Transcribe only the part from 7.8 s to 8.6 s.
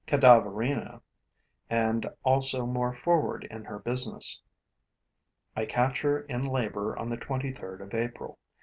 of April.